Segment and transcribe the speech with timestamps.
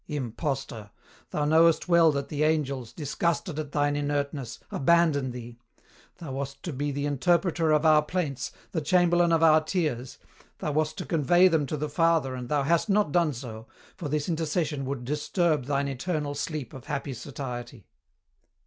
[0.07, 0.89] Impostor!
[1.29, 5.59] thou knowest well that the angels, disgusted at thine inertness, abandon thee!
[6.17, 10.17] Thou wast to be the Interpreter of our plaints, the Chamberlain of our tears;
[10.57, 14.09] thou wast to convey them to the Father and thou hast not done so, for
[14.09, 17.85] this intercession would disturb thine eternal sleep of happy satiety.